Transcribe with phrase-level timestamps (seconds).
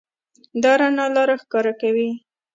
[0.63, 2.09] دا رڼا لاره ښکاره کوي.